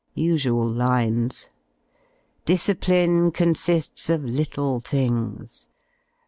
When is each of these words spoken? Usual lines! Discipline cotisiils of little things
Usual 0.15 0.67
lines! 0.67 1.49
Discipline 2.43 3.31
cotisiils 3.31 4.09
of 4.09 4.25
little 4.25 4.79
things 4.79 5.69